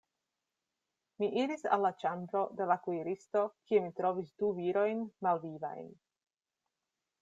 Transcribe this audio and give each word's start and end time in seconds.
Mi 1.23 1.29
iris 1.41 1.65
al 1.77 1.85
la 1.87 1.91
ĉambro 2.05 2.43
de 2.61 2.69
la 2.73 2.79
kuiristo, 2.87 3.45
kie 3.69 3.85
mi 3.87 3.95
trovis 4.03 4.35
du 4.43 4.53
virojn 4.63 5.09
malvivajn. 5.29 5.97